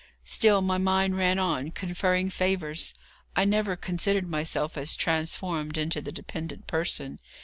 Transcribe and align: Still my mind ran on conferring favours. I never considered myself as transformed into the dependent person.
Still 0.25 0.63
my 0.63 0.79
mind 0.79 1.15
ran 1.15 1.37
on 1.37 1.69
conferring 1.69 2.31
favours. 2.31 2.95
I 3.35 3.45
never 3.45 3.75
considered 3.75 4.27
myself 4.27 4.75
as 4.75 4.95
transformed 4.95 5.77
into 5.77 6.01
the 6.01 6.11
dependent 6.11 6.65
person. 6.65 7.19